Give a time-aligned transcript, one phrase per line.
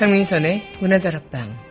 [0.00, 1.70] 강민선의 문화다락방.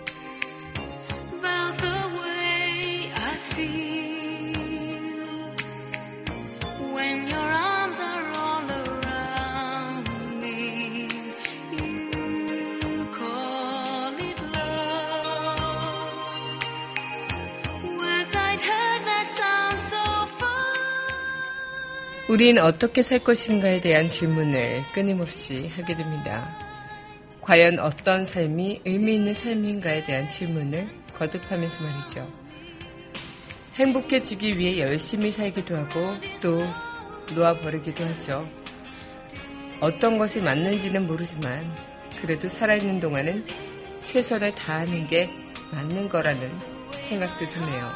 [22.30, 26.69] 우린 어떻게 살 것인가에 대한 질문을 끊임없이 하게 됩니다.
[27.50, 32.31] 과연 어떤 삶이 의미 있는 삶인가에 대한 질문을 거듭하면서 말이죠.
[33.73, 36.59] 행복해지기 위해 열심히 살기도 하고 또
[37.33, 38.47] 놓아버리기도 하죠.
[39.80, 41.66] 어떤 것이 맞는지는 모르지만
[42.22, 43.44] 그래도 살아있는 동안은
[44.05, 45.31] 최선을 다하는 게
[45.72, 46.52] 맞는 거라는
[47.08, 47.92] 생각도 드네요.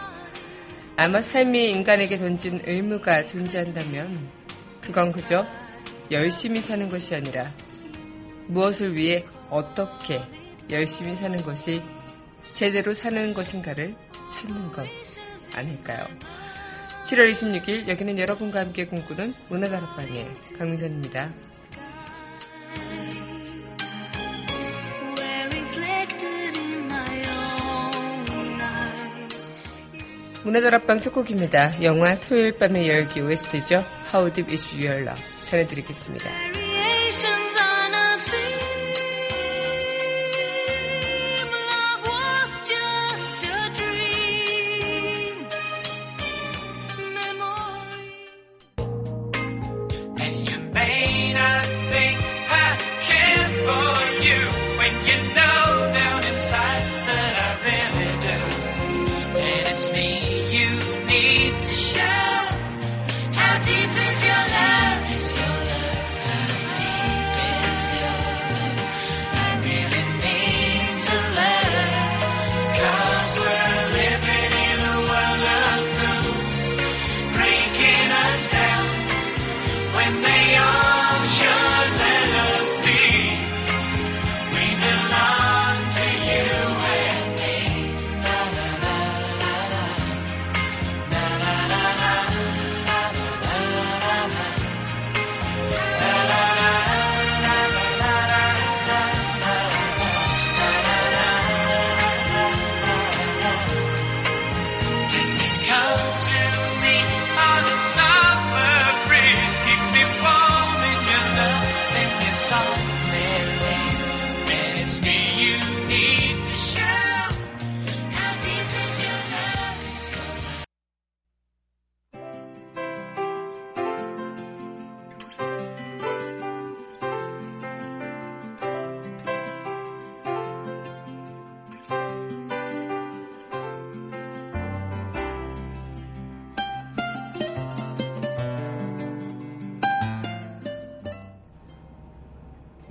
[0.95, 4.31] 아마 삶이 인간에게 던진 의무가 존재한다면
[4.81, 5.45] 그건 그저
[6.09, 7.53] 열심히 사는 것이 아니라
[8.47, 10.21] 무엇을 위해 어떻게
[10.69, 11.81] 열심히 사는 것이
[12.53, 13.95] 제대로 사는 것인가를
[14.33, 14.85] 찾는 것
[15.55, 16.05] 아닐까요?
[17.05, 21.31] 7월 26일 여기는 여러분과 함께 꿈꾸는 문화다락방의 강민선입니다.
[30.43, 31.81] 문화다락방 첫 곡입니다.
[31.83, 33.83] 영화 토요일 밤의 열기 OST죠.
[34.13, 36.52] How Deep Is Your Love 전해드리겠습니다.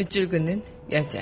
[0.02, 0.60] 밑줄 긋는
[0.90, 1.20] 여자.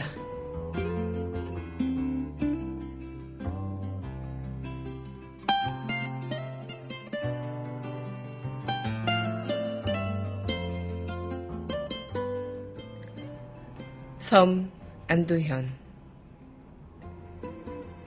[14.19, 14.71] 섬
[15.09, 15.69] 안도현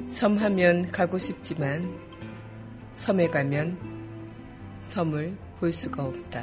[0.08, 2.00] 섬 하면 가고 싶지만
[2.96, 3.78] 섬에 가면
[4.82, 6.42] 섬을 볼 수가 없다.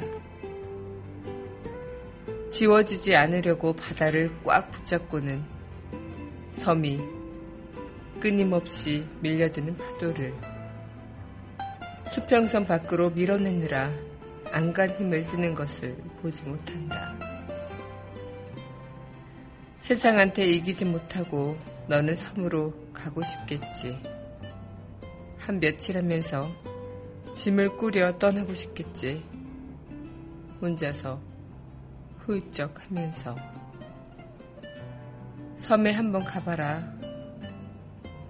[2.51, 5.41] 지워지지 않으려고 바다를 꽉 붙잡고는
[6.51, 6.99] 섬이
[8.19, 10.33] 끊임없이 밀려드는 파도를
[12.13, 13.89] 수평선 밖으로 밀어내느라
[14.51, 17.15] 안간 힘을 쓰는 것을 보지 못한다.
[19.79, 21.57] 세상한테 이기지 못하고
[21.87, 23.97] 너는 섬으로 가고 싶겠지.
[25.37, 26.51] 한 며칠 하면서
[27.33, 29.23] 짐을 꾸려 떠나고 싶겠지.
[30.61, 31.30] 혼자서
[32.25, 33.35] 후이쩍 하면서
[35.57, 36.81] 섬에 한번 가봐라.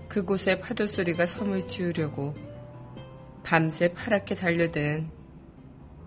[0.07, 2.35] 그곳에 파도 소리가 섬을 지우려고
[3.43, 5.09] 밤새 파랗게 달려드는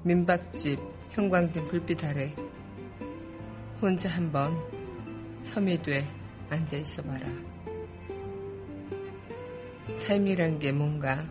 [0.03, 0.79] 민박집
[1.11, 2.35] 형광등 불빛 아래
[3.81, 4.55] 혼자 한번
[5.45, 6.07] 섬이 돼
[6.51, 7.27] 앉아 있어 봐라.
[9.95, 11.25] 삶이란 게 뭔가,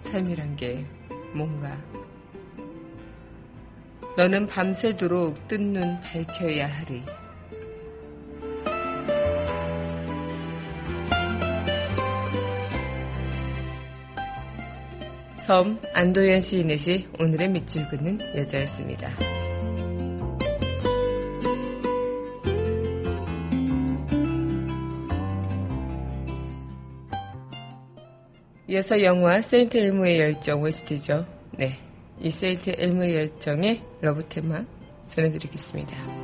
[0.00, 0.84] 삶이란 게
[1.34, 1.78] 뭔가.
[4.16, 7.02] 너는 밤새도록 뜬 눈 밝혀야 하리.
[15.44, 19.08] 섬 안도현 시인의 시 오늘의 밑줄 긋는 여자였습니다.
[28.68, 31.26] 이어서 영화 세인트 엘모의 열정 OST죠.
[31.58, 31.78] 네.
[32.20, 34.64] 이 세인트 엘모의 열정의 러브 테마
[35.08, 36.19] 전해드리겠습니다.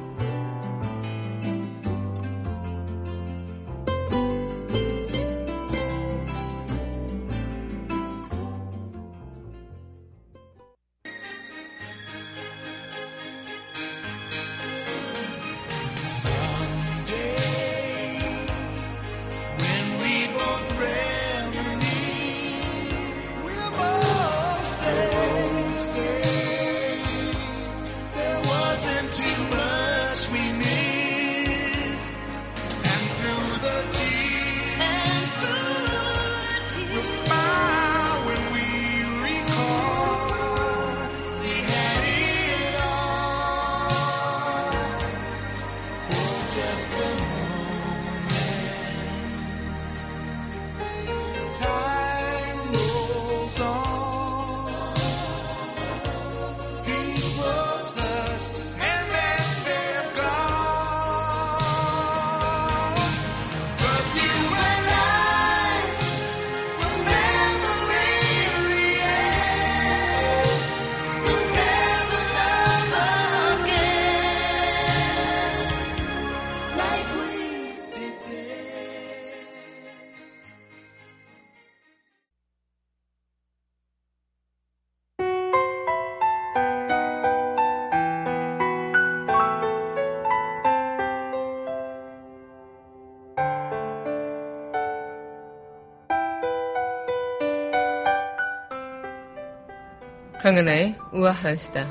[100.46, 101.84] 강은하의 우아한 수다.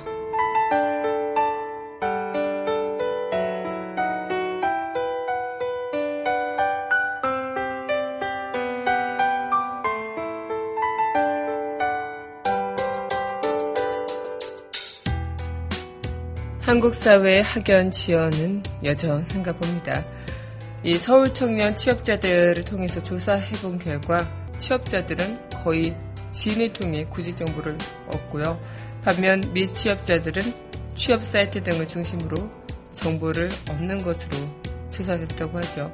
[16.61, 20.05] 한국 사회의 학연 지연은 여전한가 봅니다.
[20.81, 24.25] 이 서울 청년 취업자들을 통해서 조사해본 결과
[24.59, 25.93] 취업자들은 거의
[26.35, 27.77] 지인을 통해 구직 정보를
[28.07, 28.59] 얻고요.
[29.03, 30.43] 반면 미취업자들은
[30.95, 32.49] 취업 사이트 등을 중심으로
[32.93, 34.37] 정보를 얻는 것으로
[34.89, 35.91] 조사됐다고 하죠.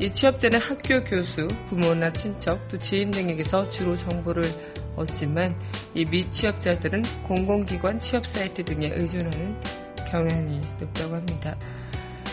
[0.00, 4.44] 이 취업자는 학교 교수, 부모나 친척, 또 지인 등에게서 주로 정보를
[4.96, 5.54] 얻지만
[5.94, 9.56] 이 미취업자들은 공공기관 취업 사이트 등에 의존하는
[10.10, 11.56] 경향이 높다고 합니다.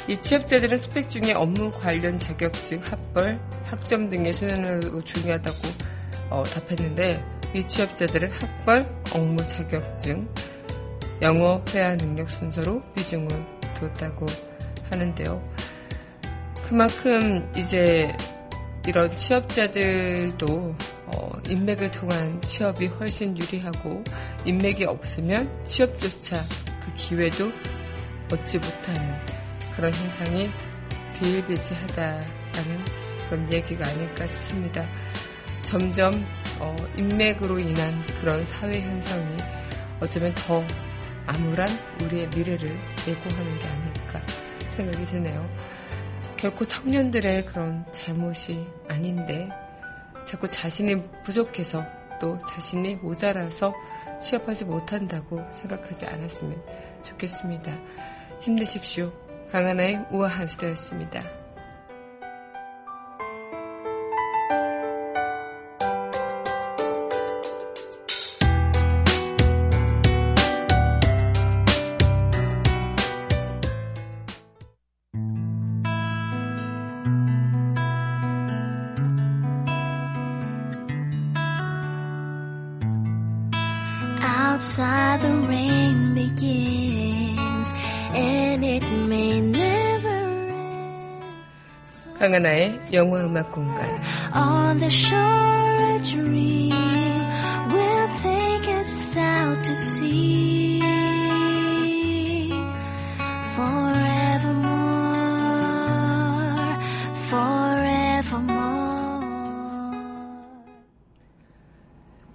[0.08, 5.92] 이 취업자들은 스펙 중에 업무 관련 자격증, 학벌, 학점 등의 수련을 중요하다고
[6.32, 10.28] 어, 답했는데 미취업자들은 학벌, 업무 자격증,
[11.22, 13.30] 영어 회화 능력 순서로 비중을
[13.80, 14.26] 뒀다고
[14.90, 15.44] 하는데요.
[16.68, 18.16] 그만큼 이제
[18.88, 24.04] 이런 취업자들도 어, 인맥을 통한 취업이 훨씬 유리하고
[24.46, 26.38] 인맥이 없으면 취업조차
[26.84, 27.52] 그 기회도
[28.32, 29.16] 얻지 못하는
[29.76, 30.50] 그런 현상이
[31.20, 32.86] 비일비재하다라는
[33.30, 34.84] 그런 얘기가 아닐까 싶습니다.
[35.64, 36.26] 점점
[36.62, 39.38] 어, 인맥으로 인한 그런 사회 현상이
[40.00, 40.64] 어쩌면 더
[41.26, 41.68] 암울한
[42.04, 44.22] 우리의 미래를 예고하는 게 아닐까
[44.70, 45.50] 생각이 드네요.
[46.38, 49.50] 결코 청년들의 그런 잘못이 아닌데
[50.24, 51.84] 자꾸 자신이 부족해서
[52.20, 53.74] 또 자신이 모자라서
[54.20, 56.62] 취업하지 못한다고 생각하지 않았으면
[57.04, 57.76] 좋겠습니다.
[58.40, 59.12] 힘내십시오.
[59.52, 61.41] 강하나의 우아한 수다였습니다.
[92.22, 93.84] 강하나의 영화 음악 공간
[94.36, 96.70] On the shore a dream
[97.74, 100.80] will take us out to sea
[103.56, 104.62] forevermore
[107.28, 108.62] forevermore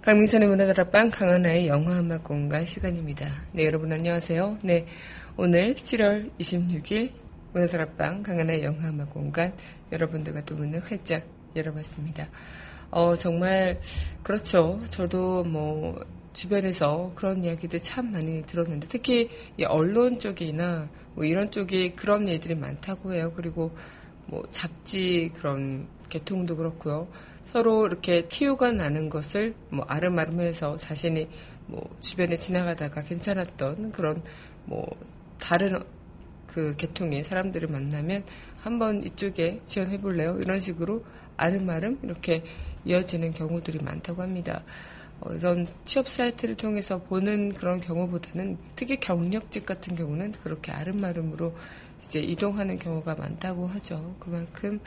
[0.01, 3.25] 강민선의 문화다락방 강하나의 영화 음악 공간 시간입니다.
[3.53, 4.57] 네, 여러분 안녕하세요.
[4.63, 4.85] 네,
[5.37, 7.26] 오늘 7월 26일
[7.57, 9.53] 문화다락방 강하나의 영화음악 공간
[9.91, 12.29] 여러분들과 또 문을 활짝 열어봤습니다.
[12.91, 13.79] 어, 정말
[14.23, 14.81] 그렇죠.
[14.89, 15.99] 저도 뭐
[16.33, 19.29] 주변에서 그런 이야기들 참 많이 들었는데 특히
[19.65, 23.33] 언론 쪽이나 뭐 이런 쪽이 그런 일들이 많다고 해요.
[23.35, 23.75] 그리고
[24.27, 27.07] 뭐 잡지 그런 개통도 그렇고요.
[27.47, 31.27] 서로 이렇게 티오가 나는 것을 뭐 아름아름해서 자신이
[31.65, 34.21] 뭐 주변에 지나가다가 괜찮았던 그런
[34.65, 34.85] 뭐
[35.39, 35.81] 다른
[36.47, 38.23] 그 계통의 사람들을 만나면
[38.61, 40.37] 한번 이쪽에 지원해 볼래요?
[40.41, 41.05] 이런 식으로
[41.37, 42.43] 아름아름 이렇게
[42.85, 44.63] 이어지는 경우들이 많다고 합니다.
[45.19, 51.55] 어, 이런 취업 사이트를 통해서 보는 그런 경우보다는 특히 경력직 같은 경우는 그렇게 아름아름으로
[52.03, 54.15] 이제 이동하는 경우가 많다고 하죠.
[54.19, 54.79] 그만큼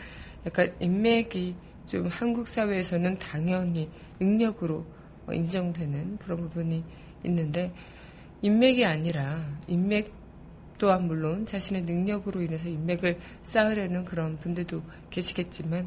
[0.46, 1.54] 약간 인맥이
[1.86, 3.90] 좀 한국 사회에서는 당연히
[4.20, 4.86] 능력으로
[5.30, 6.84] 인정되는 그런 부분이
[7.24, 7.72] 있는데
[8.42, 10.19] 인맥이 아니라 인맥
[10.80, 15.86] 또한 물론 자신의 능력으로 인해서 인맥을 쌓으려는 그런 분들도 계시겠지만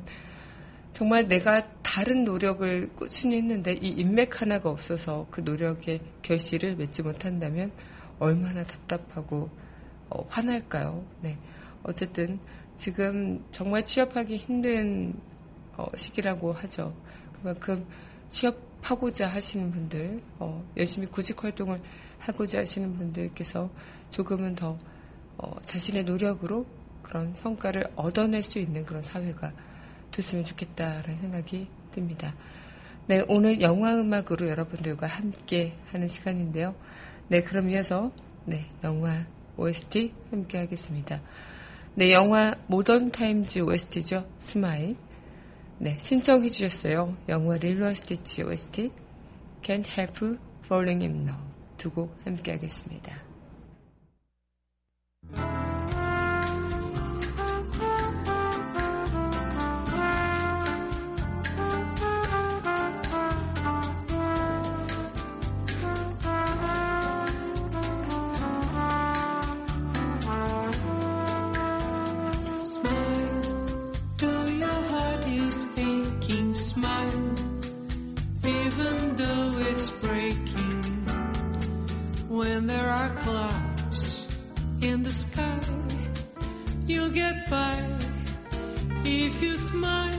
[0.94, 7.72] 정말 내가 다른 노력을 꾸준히 했는데 이 인맥 하나가 없어서 그 노력의 결실을 맺지 못한다면
[8.20, 9.50] 얼마나 답답하고
[10.12, 11.04] 어, 화날까요?
[11.22, 11.40] 네.
[11.82, 12.40] 어쨌든
[12.78, 15.20] 지금 정말 취업하기 힘든
[15.76, 16.96] 어, 시기라고 하죠.
[17.42, 17.84] 그만큼
[18.30, 21.82] 취업하고자 하시는 분들, 어, 열심히 구직 활동을
[22.20, 23.72] 하고자 하시는 분들께서
[24.14, 24.78] 조금은 더
[25.38, 26.66] 어, 자신의 노력으로
[27.02, 29.52] 그런 성과를 얻어낼 수 있는 그런 사회가
[30.12, 32.36] 됐으면 좋겠다라는 생각이 듭니다.
[33.08, 36.76] 네, 오늘 영화 음악으로 여러분들과 함께 하는 시간인데요.
[37.28, 38.12] 네, 그럼 이어서
[38.46, 39.26] 네, 영화
[39.58, 41.20] OST 함께 하겠습니다.
[41.96, 44.28] 네, 영화 Modern Times OST죠.
[44.40, 44.96] Smile.
[45.80, 47.18] 네, 신청해 주셨어요.
[47.30, 48.92] 영화 Lilo & Stitch OST
[49.64, 51.44] Can't Help Falling in Love
[51.78, 53.33] 두곡 함께 하겠습니다.
[87.14, 87.78] get by
[89.06, 90.13] if you smile.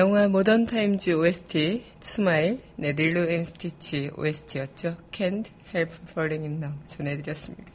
[0.00, 4.96] 영화 Modern Times OST Smile, 네, Lilo and Stitch OST였죠.
[5.12, 7.70] Can't Help Falling in Love 전해드렸습니다.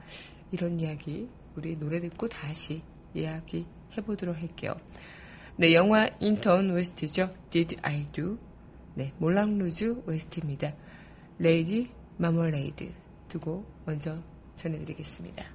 [0.52, 2.82] 이런 이야기 우리 노래 듣고 다시
[3.14, 3.66] 이야기
[3.96, 4.76] 해보도록 할게요.
[5.56, 7.32] 네, 영화 인턴 OST죠.
[7.52, 8.40] Did I Do?
[8.96, 10.74] 네, 몰랑루즈 OST입니다.
[11.38, 12.92] 레이디 마멀레이드
[13.28, 15.46] 두고 먼저 전해드리겠습니다.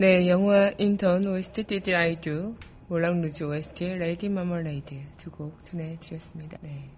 [0.00, 2.56] 네, 영화 인턴 OST Did I Do
[2.88, 6.56] Moulin Rouge OST Lady Marmalade 두 곡 전해드렸습니다.
[6.62, 6.88] 네.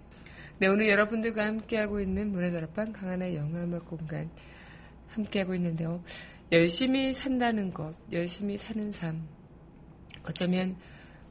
[0.58, 4.30] 네, 오늘 여러분들과 함께하고 있는 문화 다락방 강하나의 영화음악 공간
[5.08, 6.00] 함께하고 있는데요.
[6.52, 9.26] 열심히 산다는 것, 열심히 사는 삶.
[10.22, 10.76] 어쩌면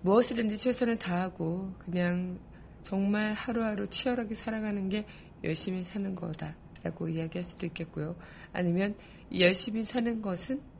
[0.01, 2.38] 무엇이든지 최선을 다하고 그냥
[2.84, 5.05] 정말 하루하루 치열하게 살아가는 게
[5.41, 8.17] 열심히 사는 거다라고 이야기할 수도 있겠고요.
[8.51, 8.93] 아니면
[9.39, 10.70] 열심히 사는 것은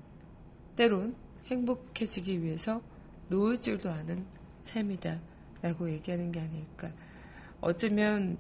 [0.82, 1.15] 때론
[1.46, 2.82] 행복해지기 위해서
[3.30, 4.26] 놓을 줄도 아는
[4.63, 5.22] 삶이다.
[5.62, 6.91] 라고 얘기하는 게 아닐까.
[7.60, 8.39] 어쩌면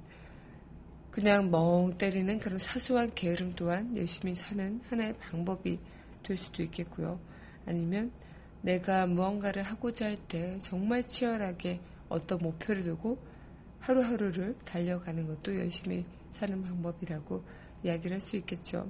[1.11, 5.77] 그냥 멍 때리는 그런 사소한 게으름 또한 열심히 사는 하나의 방법이
[6.23, 7.19] 될 수도 있겠고요.
[7.67, 8.11] 아니면
[8.63, 13.19] 내가 무언가를 하고자 할 때 정말 치열하게 어떤 목표를 두고
[13.81, 17.43] 하루하루를 달려가는 것도 열심히 사는 방법이라고
[17.83, 18.89] 이야기를 할 수 있겠죠.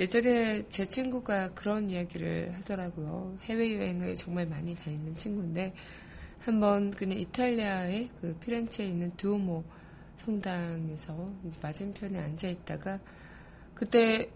[0.00, 3.36] 예전에 제 친구가 그런 이야기를 하더라고요.
[3.42, 5.74] 해외여행을 정말 많이 다니는 친구인데,
[6.38, 9.62] 한번 그냥 이탈리아의 그 피렌체에 있는 두오모
[10.24, 12.98] 성당에서 이제 맞은편에 앉아 있다가,
[13.74, 14.30] 그때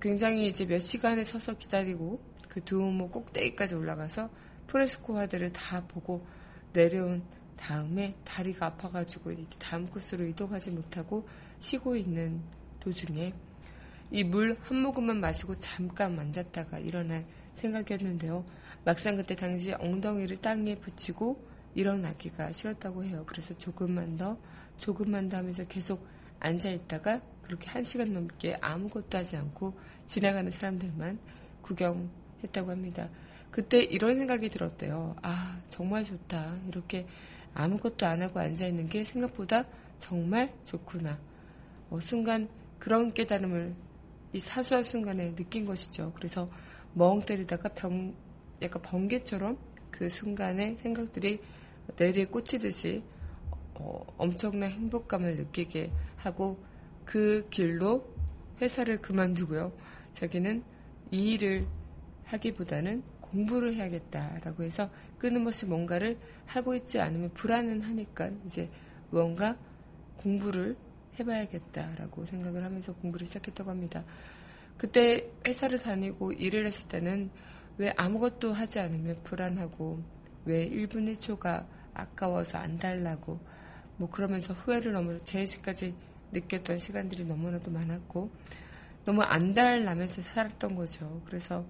[0.00, 4.30] 굉장히 이제 몇 시간을 서서 기다리고, 그 두오모 꼭대기까지 올라가서
[4.66, 6.26] 프레스코 화들을 다 보고
[6.72, 7.22] 내려온
[7.58, 12.40] 다음에 다리가 아파가지고 이제 다음 코스로 이동하지 못하고 쉬고 있는
[12.80, 13.34] 도중에
[14.12, 18.44] 이 물 한 모금만 마시고 잠깐 앉았다가 일어날 생각이었는데요.
[18.84, 21.42] 막상 그때 당시 엉덩이를 땅에 붙이고
[21.74, 23.24] 일어나기가 싫었다고 해요.
[23.26, 24.36] 그래서 조금만 더,
[24.76, 26.06] 조금만 더 하면서 계속
[26.40, 31.18] 앉아있다가 그렇게 한 시간 넘게 아무것도 하지 않고 지나가는 사람들만
[31.62, 33.08] 구경했다고 합니다.
[33.50, 35.16] 그때 이런 생각이 들었대요.
[35.22, 36.58] 아, 정말 좋다.
[36.68, 37.06] 이렇게
[37.54, 39.64] 아무것도 안 하고 앉아있는 게 생각보다
[39.98, 41.18] 정말 좋구나.
[41.90, 42.48] 어, 순간
[42.78, 43.74] 그런 깨달음을
[44.32, 46.12] 이 사소한 순간에 느낀 것이죠.
[46.14, 46.48] 그래서
[46.94, 48.14] 멍 때리다가 병,
[48.60, 49.58] 약간 번개처럼
[49.90, 51.40] 그 순간에 생각들이
[51.98, 53.02] 내리에 꽂히듯이
[53.74, 56.62] 어, 엄청난 행복감을 느끼게 하고
[57.04, 58.06] 그 길로
[58.60, 59.72] 회사를 그만두고요.
[60.12, 60.62] 자기는
[61.10, 61.66] 이 일을
[62.24, 68.70] 하기보다는 공부를 해야겠다라고 해서 끊임없이 뭔가를 하고 있지 않으면 불안은 하니까 이제
[69.10, 69.56] 무언가
[70.18, 70.76] 공부를
[71.18, 74.04] 해봐야겠다라고 생각을 하면서 공부를 시작했다고 합니다.
[74.76, 77.30] 그때 회사를 다니고 일을 했을 때는
[77.78, 80.02] 왜 아무것도 하지 않으면 불안하고
[80.44, 83.38] 왜 1분 1초가 아까워서 안 달라고
[83.96, 85.94] 뭐 그러면서 후회를 넘어서 제일시까지
[86.32, 88.30] 느꼈던 시간들이 너무나도 많았고
[89.04, 91.22] 너무 안달나면서 살았던 거죠.
[91.26, 91.64] 그래서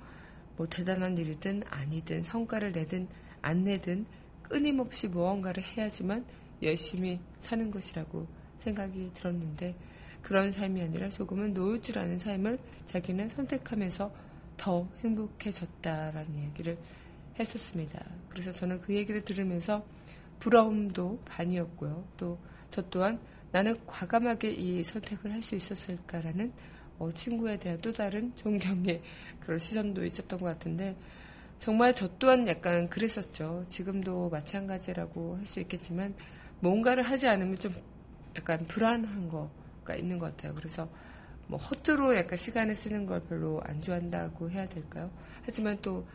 [0.57, 3.09] 뭐 대단한 일이든 아니든 성과를 내든
[3.41, 4.07] 안 내든
[4.43, 6.25] 끊임없이 무언가를 해야지만
[6.63, 8.27] 열심히 사는 것이라고
[8.65, 9.75] 생각이 들었는데
[10.23, 14.13] 그런 삶이 아니라 조금은 놓을 줄 아는 삶을 자기는 선택하면서
[14.57, 16.79] 더 행복해졌다라는 얘기를
[17.39, 18.05] 했었습니다.
[18.29, 19.85] 그래서 저는 그 얘기를 들으면서
[20.39, 22.05] 부러움도 반이었고요.
[22.17, 23.21] 또 저 또한
[23.53, 26.53] 나는 과감하게 이 선택을 할 수 있었을까라는
[26.99, 29.03] 어, 친구에 대한 또 다른 존경의
[29.41, 30.97] 그런 시선도 있었던 것 같은데
[31.59, 33.67] 정말 저 또한 약간 그랬었죠.
[33.69, 36.15] 지금도 마찬가지라고 할 수 있겠지만
[36.61, 37.75] 뭔가를 하지 않으면 좀
[38.37, 40.55] 약간 불안한 거가 있는 것 같아요.
[40.55, 40.89] 그래서
[41.47, 45.11] 뭐 헛두로 약간 시간을 쓰는 걸 별로 안 좋아한다고 해야 될까요?
[45.45, 46.07] 하지만 또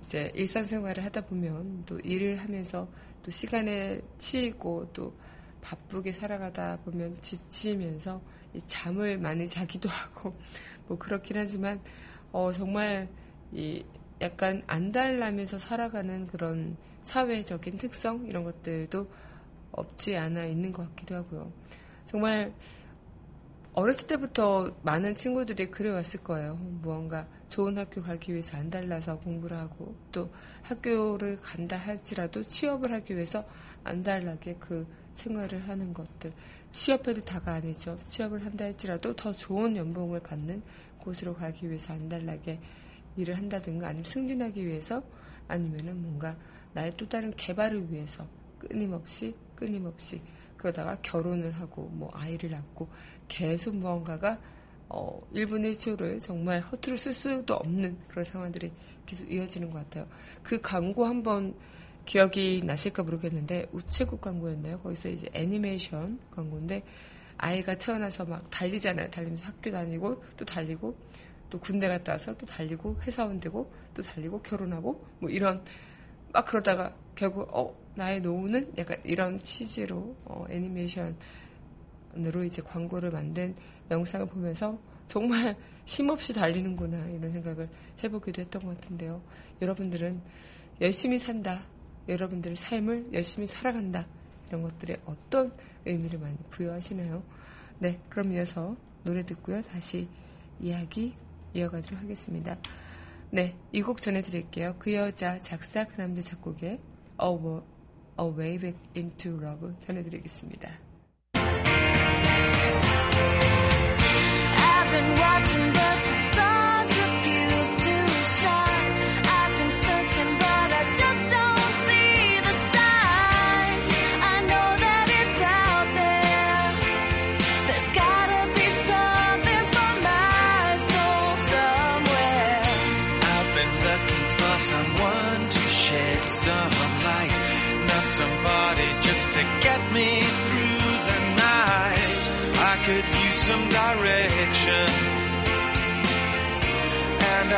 [0.00, 2.88] 이제 일상생활을 하다 보면 또 일을 하면서
[3.22, 5.14] 또 시간에 치이고 또
[5.62, 8.20] 바쁘게 살아가다 보면 지치면서
[8.66, 10.36] 잠을 많이 자기도 하고
[10.86, 11.80] 뭐 그렇긴 하지만
[12.32, 13.08] 어 정말
[13.50, 13.84] 이
[14.20, 19.08] 약간 안달나면서 살아가는 그런 사회적인 특성 이런 것들도
[19.76, 21.52] 없지 않아 있는 것 같기도 하고요.
[22.06, 22.52] 정말
[23.74, 26.54] 어렸을 때부터 많은 친구들이 그래왔을 거예요.
[26.54, 30.30] 무언가 좋은 학교 가기 위해서 안달나서 공부를 하고 또
[30.62, 33.44] 학교를 간다 할지라도 취업을 하기 위해서
[33.82, 36.32] 안달나게 그 생활을 하는 것들.
[36.70, 37.98] 취업해도 다가 아니죠.
[38.06, 40.62] 취업을 한다 할지라도 더 좋은 연봉을 받는
[40.98, 42.60] 곳으로 가기 위해서 안달나게
[43.16, 45.02] 일을 한다든가 아니면 승진하기 위해서
[45.48, 46.36] 아니면은 뭔가
[46.72, 48.26] 나의 또 다른 개발을 위해서
[48.68, 50.20] 끊임없이 끊임없이
[50.56, 52.88] 그러다가 결혼을 하고 뭐 아이를 낳고
[53.28, 54.38] 계속 무언가가
[54.88, 58.72] 어 1분 1초를 정말 허투루 쓸 수도 없는 그런 상황들이
[59.06, 60.06] 계속 이어지는 것 같아요.
[60.42, 61.54] 그 광고 한번
[62.04, 64.78] 기억이 나실까 모르겠는데 우체국 광고였나요?
[64.80, 66.82] 거기서 이제 애니메이션 광고인데
[67.38, 69.10] 아이가 태어나서 막 달리잖아요.
[69.10, 70.96] 달리면서 학교 다니고 또 달리고
[71.50, 75.62] 또 군대 갔다 와서 또 달리고 회사원 되고 또 달리고 결혼하고 뭐 이런
[76.32, 81.14] 막 그러다가 결국 어 나의 노후는 약간 이런 취지로 어, 애니메이션으로
[82.44, 83.54] 이제 광고를 만든
[83.90, 87.68] 영상을 보면서 정말 힘없이 달리는구나 이런 생각을
[88.02, 89.22] 해보기도 했던 것 같은데요.
[89.60, 90.20] 여러분들은
[90.80, 91.62] 열심히 산다.
[92.08, 94.06] 여러분들의 삶을 열심히 살아간다.
[94.48, 95.52] 이런 것들에 어떤
[95.86, 97.22] 의미를 많이 부여하시나요?
[97.78, 99.62] 네, 그럼 이어서 노래 듣고요.
[99.62, 100.08] 다시
[100.60, 101.14] 이야기
[101.54, 102.56] 이어가도록 하겠습니다.
[103.30, 104.76] 네, 이 곡 전해드릴게요.
[104.78, 106.70] 그 여자 작사, 그 남자 작곡의
[107.22, 107.60] A,
[108.16, 110.70] A Way Back Into Love 전해드리겠습니다.
[114.56, 116.13] I've been watching but the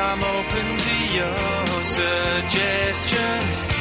[0.09, 1.35] I'm open to your
[1.83, 3.76] suggestions.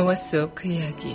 [0.00, 1.14] 영화 속 그 이야기.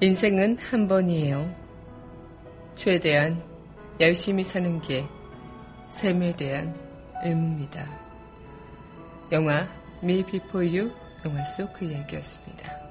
[0.00, 1.52] 인생은 한 번이에요.
[2.76, 3.42] 최대한
[3.98, 5.04] 열심히 사는 게
[5.88, 6.72] 삶에 대한
[7.24, 7.84] 의무입니다.
[9.32, 9.66] 영화
[10.04, 10.92] Me Before You
[11.24, 12.81] 영화 속 그 이야기였습니다.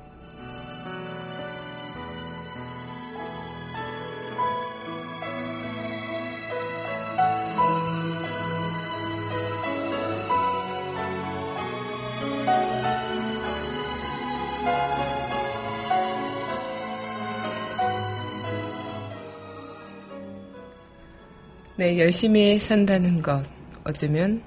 [21.98, 23.44] 열심히 산다는 것,
[23.84, 24.42] 어쩌면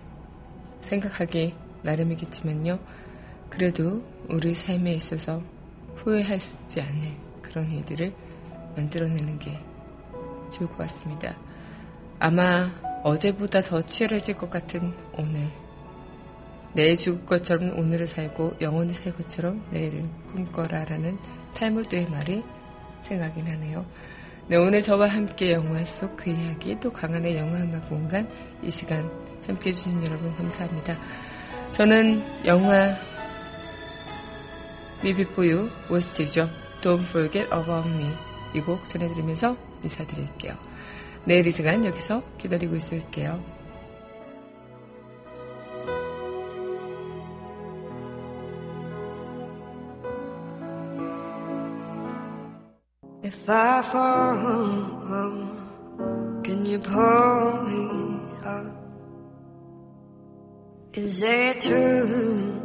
[0.82, 2.78] 생각하기 나름이겠지만요.
[3.50, 5.42] 그래도 우리 삶에 있어서
[5.96, 7.08] 후회하지 않을
[7.42, 8.12] 그런 일들을
[8.76, 9.58] 만들어내는 게
[10.52, 11.36] 좋을 것 같습니다.
[12.18, 12.70] 아마
[13.02, 15.48] 어제보다 더 치열해질 것 같은 오늘.
[16.72, 21.18] 내일 죽을 것처럼 오늘을 살고 영원히 살 것처럼 내일을 꿈꿔라라는
[21.54, 22.42] 탈물드의 말이
[23.02, 23.84] 생각이 나네요.
[24.46, 28.28] 네, 오늘 저와 함께 영화 속 그 이야기 또 강한의 영화음악 공간
[28.62, 29.10] 이 시간
[29.46, 30.98] 함께 해주신 여러분 감사합니다.
[31.72, 32.94] 저는 영화
[35.02, 36.48] 미비포유 OST죠.
[36.82, 38.10] Don't Forget About Me
[38.54, 40.54] 이 곡 전해드리면서 인사드릴게요.
[41.24, 43.42] 내일 이 시간 여기서 기다리고 있을게요.
[53.36, 55.10] If I fall,
[56.44, 57.84] can you pull me
[58.44, 58.66] up?
[60.94, 62.62] Is it true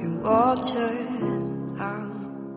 [0.00, 2.56] you watered out?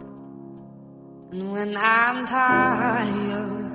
[1.32, 3.72] And when I'm tired,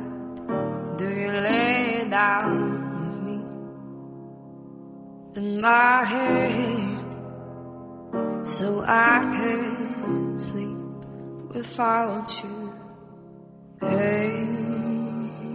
[0.96, 2.56] do you lay down
[2.96, 3.38] with me
[5.36, 7.04] in my head
[8.48, 10.78] so I can sleep
[11.54, 12.69] without you?
[13.80, 14.46] Hey,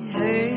[0.09, 0.51] hey,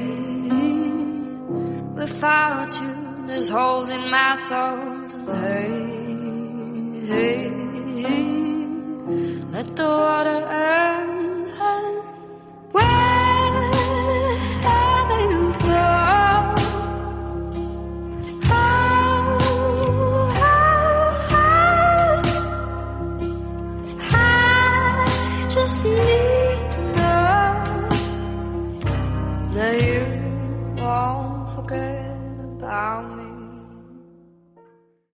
[1.94, 4.56] without you, there's holes in my soul.
[4.58, 7.50] And hey, hey,
[8.02, 8.24] hey,
[9.52, 11.07] let the water end.